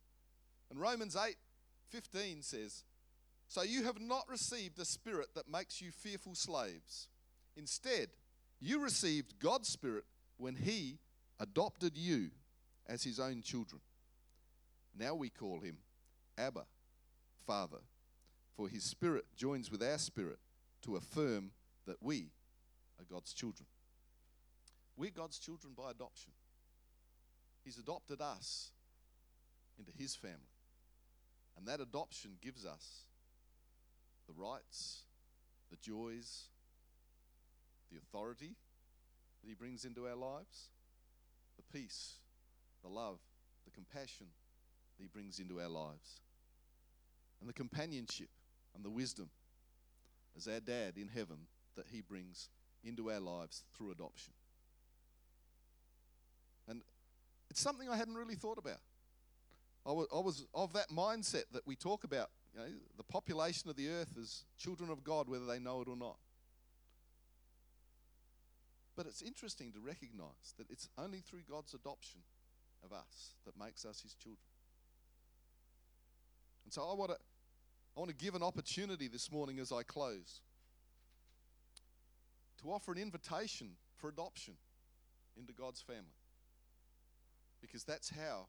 And 0.69 0.79
Romans 0.79 1.17
8 1.17 1.35
15 1.89 2.43
says, 2.43 2.85
So 3.49 3.63
you 3.63 3.85
have 3.85 3.99
not 3.99 4.29
received 4.29 4.79
a 4.79 4.85
spirit 4.85 5.29
that 5.35 5.51
makes 5.51 5.81
you 5.81 5.91
fearful 5.93 6.35
slaves. 6.35 7.09
Instead, 7.57 8.09
you 8.61 8.83
received 8.83 9.39
God's 9.41 9.69
spirit 9.71 10.05
when 10.37 10.57
He 10.57 10.99
adopted 11.41 11.97
you 11.97 12.29
as 12.87 13.03
his 13.03 13.19
own 13.19 13.41
children. 13.41 13.81
Now 14.95 15.15
we 15.15 15.31
call 15.31 15.61
him 15.61 15.79
Abba, 16.37 16.65
Father, 17.47 17.81
for 18.55 18.69
his 18.69 18.85
spirit 18.85 19.25
joins 19.37 19.71
with 19.71 19.83
our 19.83 19.97
spirit 19.97 20.39
to 20.83 20.97
affirm 20.97 21.53
that 21.87 21.97
we 22.03 22.29
are 22.99 23.07
God's 23.11 23.33
children. 23.33 23.67
We're 24.97 25.11
God's 25.11 25.39
children 25.39 25.75
by 25.77 25.91
adoption. 25.91 26.33
He's 27.65 27.79
adopted 27.79 28.21
us 28.21 28.71
into 29.79 29.93
his 29.97 30.15
family. 30.15 30.37
And 31.57 31.67
that 31.67 31.81
adoption 31.81 32.33
gives 32.41 32.65
us 32.65 33.05
the 34.27 34.35
rights, 34.35 35.03
the 35.71 35.77
joys, 35.77 36.45
the 37.91 37.99
authority 37.99 38.55
that 39.43 39.49
he 39.49 39.55
brings 39.55 39.85
into 39.85 40.07
our 40.07 40.17
lives 40.17 40.71
the 41.57 41.79
peace, 41.79 42.15
the 42.83 42.89
love, 42.89 43.19
the 43.65 43.71
compassion 43.71 44.27
that 44.97 45.03
He 45.03 45.09
brings 45.09 45.39
into 45.39 45.61
our 45.61 45.69
lives, 45.69 46.21
and 47.41 47.49
the 47.49 47.55
companionship 47.55 48.29
and 48.75 48.85
the 48.85 48.91
wisdom 48.91 49.29
as 50.37 50.47
our 50.47 50.61
dad 50.61 50.95
in 50.97 51.09
heaven 51.09 51.39
that 51.77 51.87
He 51.91 52.01
brings 52.01 52.49
into 52.85 53.11
our 53.11 53.21
lives 53.21 53.65
through 53.77 53.91
adoption. 53.91 54.33
And 56.69 56.83
it's 57.51 57.61
something 57.61 57.89
I 57.89 57.97
hadn't 57.97 58.15
really 58.15 58.35
thought 58.35 58.59
about. 58.59 58.81
I 59.87 59.93
was, 59.93 60.07
I 60.15 60.19
was 60.19 60.47
of 60.53 60.73
that 60.73 60.91
mindset 60.91 61.45
that 61.53 61.67
we 61.67 61.77
talk 61.77 62.03
about, 62.05 62.31
you 62.53 62.61
know, 62.61 62.67
the 62.97 63.05
population 63.05 63.71
of 63.71 63.77
the 63.77 63.89
earth 63.89 64.15
is 64.19 64.45
children 64.59 64.91
of 64.91 65.05
God, 65.05 65.29
whether 65.29 65.47
they 65.47 65.61
know 65.61 65.81
it 65.81 65.89
or 65.89 65.97
not. 65.97 66.17
But 68.97 69.07
it's 69.07 69.23
interesting 69.23 69.73
to 69.73 69.79
recognize 69.79 70.55
that 70.59 70.71
it's 70.71 70.89
only 70.99 71.21
through 71.21 71.43
God's 71.49 71.75
adoption 71.75 72.21
of 72.85 72.93
us 72.93 73.35
that 73.45 73.57
makes 73.59 73.85
us 73.85 74.01
his 74.01 74.15
children. 74.15 74.39
And 76.65 76.73
so 76.73 76.83
I 76.83 76.95
want 76.95 77.13
to 77.13 77.17
I 77.97 78.01
want 78.01 78.11
to 78.11 78.17
give 78.17 78.35
an 78.35 78.43
opportunity 78.43 79.09
this 79.09 79.33
morning 79.33 79.59
as 79.59 79.73
I 79.73 79.83
close 79.83 80.41
to 82.61 82.71
offer 82.71 82.93
an 82.93 82.99
invitation 82.99 83.71
for 83.97 84.09
adoption 84.09 84.55
into 85.39 85.53
God's 85.53 85.81
family. 85.81 86.03
Because 87.67 87.85
that's 87.85 88.11
how 88.11 88.47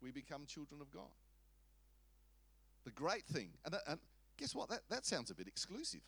we 0.00 0.10
become 0.10 0.46
children 0.46 0.80
of 0.80 0.90
God. 0.90 1.12
The 2.84 2.90
great 2.92 3.24
thing, 3.26 3.50
and, 3.64 3.74
and 3.86 3.98
guess 4.36 4.54
what? 4.54 4.68
That, 4.68 4.80
that 4.90 5.04
sounds 5.04 5.30
a 5.30 5.34
bit 5.34 5.48
exclusive. 5.48 6.02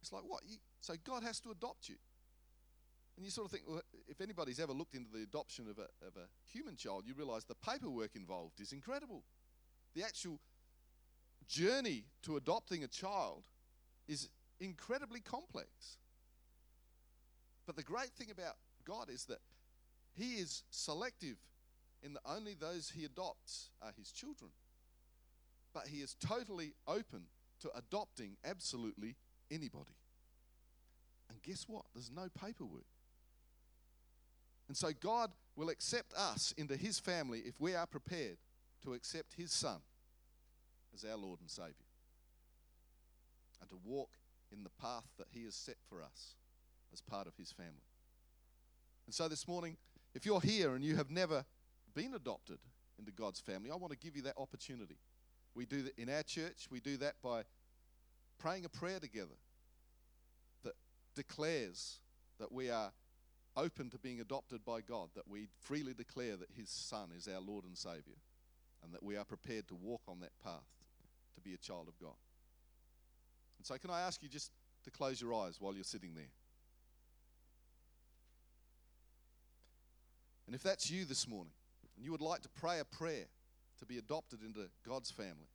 It's 0.00 0.12
like, 0.12 0.22
what? 0.26 0.42
You, 0.46 0.56
so 0.80 0.94
God 1.04 1.22
has 1.22 1.40
to 1.40 1.50
adopt 1.50 1.88
you. 1.88 1.96
And 3.16 3.24
you 3.24 3.32
sort 3.32 3.46
of 3.46 3.50
think, 3.50 3.64
well, 3.66 3.82
if 4.06 4.20
anybody's 4.20 4.60
ever 4.60 4.72
looked 4.72 4.94
into 4.94 5.10
the 5.12 5.24
adoption 5.24 5.66
of 5.68 5.78
a, 5.78 6.06
of 6.06 6.16
a 6.16 6.28
human 6.52 6.76
child, 6.76 7.02
you 7.04 7.14
realize 7.14 7.44
the 7.44 7.56
paperwork 7.56 8.14
involved 8.14 8.60
is 8.60 8.72
incredible. 8.72 9.24
The 9.94 10.04
actual 10.04 10.38
journey 11.48 12.04
to 12.22 12.36
adopting 12.36 12.84
a 12.84 12.88
child 12.88 13.42
is 14.06 14.28
incredibly 14.60 15.18
complex. 15.18 15.98
But 17.66 17.74
the 17.74 17.82
great 17.82 18.10
thing 18.10 18.30
about 18.30 18.54
God 18.84 19.10
is 19.10 19.24
that 19.24 19.38
He 20.18 20.34
is 20.34 20.64
selective 20.70 21.36
in 22.02 22.14
that 22.14 22.22
only 22.26 22.54
those 22.54 22.92
He 22.94 23.04
adopts 23.04 23.70
are 23.80 23.92
His 23.96 24.10
children. 24.10 24.50
But 25.72 25.88
He 25.88 25.98
is 25.98 26.14
totally 26.14 26.74
open 26.86 27.24
to 27.60 27.70
adopting 27.76 28.36
absolutely 28.44 29.16
anybody. 29.50 29.96
And 31.28 31.42
guess 31.42 31.64
what? 31.68 31.84
There's 31.94 32.10
no 32.10 32.28
paperwork. 32.40 32.86
And 34.68 34.76
so 34.76 34.90
God 35.00 35.30
will 35.56 35.70
accept 35.70 36.12
us 36.14 36.52
into 36.56 36.76
his 36.76 37.00
family 37.00 37.40
if 37.40 37.54
we 37.58 37.74
are 37.74 37.86
prepared 37.86 38.36
to 38.84 38.92
accept 38.92 39.34
his 39.34 39.50
son 39.50 39.78
as 40.94 41.04
our 41.04 41.16
Lord 41.16 41.40
and 41.40 41.50
Savior 41.50 41.72
and 43.60 43.68
to 43.70 43.78
walk 43.84 44.10
in 44.52 44.62
the 44.62 44.70
path 44.80 45.06
that 45.18 45.26
he 45.32 45.44
has 45.44 45.54
set 45.54 45.76
for 45.88 46.02
us 46.02 46.34
as 46.92 47.00
part 47.00 47.26
of 47.26 47.34
his 47.36 47.50
family. 47.50 47.72
And 49.06 49.14
so 49.14 49.26
this 49.26 49.48
morning, 49.48 49.76
if 50.14 50.26
you're 50.26 50.40
here 50.40 50.74
and 50.74 50.84
you 50.84 50.96
have 50.96 51.10
never 51.10 51.44
been 51.94 52.14
adopted 52.14 52.58
into 52.98 53.12
God's 53.12 53.40
family, 53.40 53.70
I 53.70 53.76
want 53.76 53.92
to 53.92 53.98
give 53.98 54.16
you 54.16 54.22
that 54.22 54.34
opportunity. 54.36 54.98
We 55.54 55.66
do 55.66 55.82
that 55.82 55.98
in 55.98 56.08
our 56.08 56.22
church, 56.22 56.68
we 56.70 56.80
do 56.80 56.96
that 56.98 57.14
by 57.22 57.42
praying 58.38 58.64
a 58.64 58.68
prayer 58.68 59.00
together 59.00 59.36
that 60.64 60.74
declares 61.14 61.98
that 62.38 62.52
we 62.52 62.70
are 62.70 62.92
open 63.56 63.90
to 63.90 63.98
being 63.98 64.20
adopted 64.20 64.64
by 64.64 64.80
God, 64.80 65.08
that 65.16 65.28
we 65.28 65.48
freely 65.60 65.94
declare 65.94 66.36
that 66.36 66.50
His 66.56 66.70
Son 66.70 67.10
is 67.16 67.28
our 67.28 67.40
Lord 67.40 67.64
and 67.64 67.76
Savior, 67.76 68.18
and 68.84 68.94
that 68.94 69.02
we 69.02 69.16
are 69.16 69.24
prepared 69.24 69.66
to 69.68 69.74
walk 69.74 70.02
on 70.06 70.20
that 70.20 70.38
path 70.42 70.68
to 71.34 71.40
be 71.40 71.54
a 71.54 71.58
child 71.58 71.88
of 71.88 71.98
God. 71.98 72.16
And 73.58 73.66
so, 73.66 73.76
can 73.78 73.90
I 73.90 74.02
ask 74.02 74.22
you 74.22 74.28
just 74.28 74.52
to 74.84 74.90
close 74.90 75.20
your 75.20 75.34
eyes 75.34 75.56
while 75.60 75.74
you're 75.74 75.84
sitting 75.84 76.14
there? 76.14 76.30
And 80.48 80.54
if 80.54 80.62
that's 80.62 80.90
you 80.90 81.04
this 81.04 81.28
morning, 81.28 81.52
and 81.94 82.02
you 82.02 82.10
would 82.10 82.22
like 82.22 82.40
to 82.40 82.48
pray 82.48 82.78
a 82.78 82.84
prayer 82.86 83.26
to 83.80 83.84
be 83.84 83.98
adopted 83.98 84.42
into 84.42 84.70
God's 84.82 85.10
family, 85.10 85.50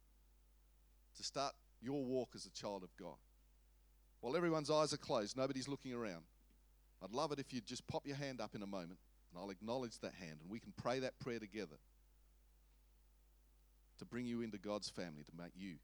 to 1.17 1.23
start 1.23 1.55
your 1.81 2.03
walk 2.05 2.29
as 2.35 2.45
a 2.45 2.51
child 2.51 2.83
of 2.83 2.95
God, 2.95 3.15
while 4.21 4.37
everyone's 4.37 4.69
eyes 4.69 4.93
are 4.93 4.97
closed, 4.97 5.35
nobody's 5.35 5.67
looking 5.67 5.93
around, 5.93 6.25
I'd 7.03 7.11
love 7.11 7.31
it 7.31 7.39
if 7.39 7.51
you'd 7.51 7.65
just 7.65 7.87
pop 7.87 8.05
your 8.05 8.17
hand 8.17 8.39
up 8.39 8.53
in 8.53 8.61
a 8.61 8.67
moment, 8.67 8.99
and 9.31 9.41
I'll 9.41 9.49
acknowledge 9.49 9.97
that 10.01 10.13
hand, 10.13 10.37
and 10.41 10.51
we 10.51 10.59
can 10.59 10.73
pray 10.77 10.99
that 10.99 11.17
prayer 11.17 11.39
together 11.39 11.77
to 13.97 14.05
bring 14.05 14.27
you 14.27 14.43
into 14.43 14.59
God's 14.59 14.89
family, 14.89 15.23
to 15.23 15.31
make 15.35 15.53
you 15.55 15.77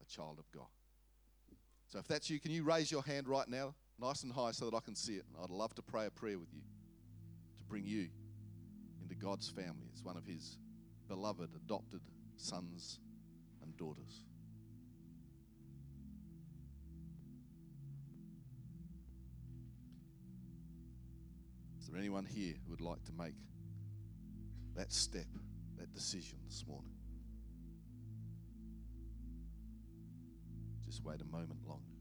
a 0.00 0.06
child 0.06 0.38
of 0.38 0.50
God. 0.50 0.70
So 1.88 1.98
if 1.98 2.08
that's 2.08 2.30
you, 2.30 2.40
can 2.40 2.52
you 2.52 2.62
raise 2.62 2.90
your 2.90 3.02
hand 3.02 3.28
right 3.28 3.48
now, 3.48 3.74
nice 4.00 4.22
and 4.22 4.32
high, 4.32 4.52
so 4.52 4.70
that 4.70 4.74
I 4.74 4.80
can 4.80 4.94
see 4.94 5.16
it? 5.16 5.26
I'd 5.44 5.50
love 5.50 5.74
to 5.74 5.82
pray 5.82 6.06
a 6.06 6.10
prayer 6.10 6.38
with 6.38 6.54
you 6.54 6.62
to 7.58 7.64
bring 7.64 7.84
you 7.84 8.08
God's 9.18 9.48
family 9.48 9.88
as 9.94 10.02
one 10.02 10.16
of 10.16 10.26
His 10.26 10.58
beloved, 11.08 11.50
adopted 11.54 12.00
sons 12.36 12.98
and 13.62 13.76
daughters. 13.76 14.24
Is 21.80 21.88
there 21.88 21.98
anyone 21.98 22.24
here 22.24 22.54
who 22.64 22.70
would 22.70 22.80
like 22.80 23.04
to 23.04 23.12
make 23.12 23.34
that 24.74 24.92
step, 24.92 25.26
that 25.78 25.94
decision 25.94 26.38
this 26.46 26.64
morning? 26.66 26.90
Just 30.84 31.04
wait 31.04 31.20
a 31.20 31.24
moment 31.24 31.60
longer. 31.66 31.95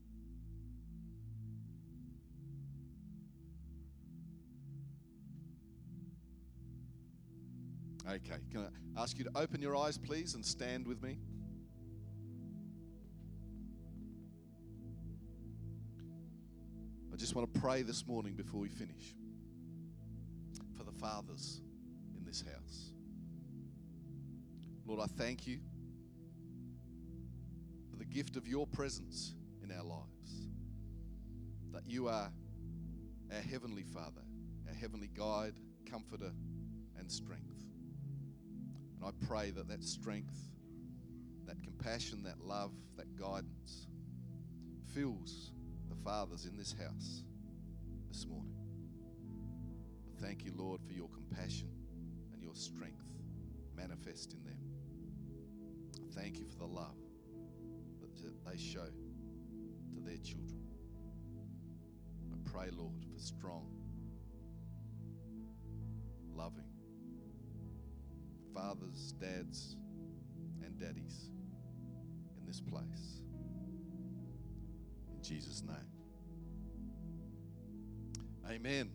Okay, 8.08 8.38
can 8.52 8.68
I 8.96 9.02
ask 9.02 9.18
you 9.18 9.24
to 9.24 9.32
open 9.36 9.62
your 9.62 9.76
eyes, 9.76 9.98
please, 9.98 10.36
and 10.36 10.46
stand 10.46 10.86
with 10.86 11.02
me? 11.02 11.18
I 17.12 17.18
just 17.18 17.34
want 17.34 17.52
to 17.52 17.60
pray 17.60 17.82
this 17.82 18.06
morning 18.06 18.34
before 18.34 18.60
we 18.60 18.70
finish 18.70 19.16
for 20.78 20.84
the 20.84 20.92
fathers 20.92 21.62
in 22.16 22.24
this 22.24 22.42
house. 22.42 22.92
Lord, 24.86 25.00
I 25.02 25.08
thank 25.18 25.48
you 25.48 25.60
for 27.90 27.96
the 27.96 28.06
gift 28.06 28.36
of 28.36 28.48
your 28.48 28.68
presence 28.68 29.34
in 29.64 29.72
our 29.72 29.84
lives. 29.84 30.50
That 31.72 31.88
you 31.88 32.08
are 32.08 32.30
our 33.34 33.42
Heavenly 33.50 33.84
Father, 33.84 34.22
our 34.68 34.76
Heavenly 34.76 35.10
Guide, 35.12 35.56
Comforter, 35.90 36.32
and 37.00 37.12
strength. 37.12 37.55
I 39.06 39.12
pray 39.28 39.52
that 39.52 39.68
that 39.68 39.84
strength, 39.84 40.36
that 41.46 41.62
compassion, 41.62 42.24
that 42.24 42.42
love, 42.42 42.72
that 42.98 43.16
guidance 43.16 43.86
fills 44.96 45.52
the 45.90 45.96
fathers 45.96 46.46
in 46.46 46.58
this 46.58 46.74
house 46.74 47.24
this 48.10 48.26
morning. 48.26 48.56
Thank 50.20 50.44
you, 50.44 50.54
Lord, 50.56 50.82
for 50.82 50.94
your 50.94 51.10
compassion 51.10 51.70
and 52.34 52.42
your 52.42 52.56
strength 52.56 53.06
manifest 53.76 54.34
in 54.34 54.44
them. 54.44 54.58
Thank 56.16 56.40
you 56.40 56.46
for 56.48 56.58
the 56.58 56.66
love 56.66 56.96
that 58.02 58.50
they 58.50 58.58
show 58.58 58.88
to 59.94 60.00
their 60.00 60.18
children. 60.18 60.64
I 62.34 62.50
pray, 62.50 62.70
Lord, 62.72 63.04
for 63.14 63.20
strong, 63.20 63.70
loving 66.34 66.75
fathers, 68.56 69.14
dads, 69.20 69.76
and 70.64 70.80
daddies 70.80 71.30
in 72.40 72.48
this 72.48 72.62
place. 72.62 73.22
In 75.14 75.22
Jesus' 75.22 75.62
name. 75.62 75.76
Amen. 78.50 78.90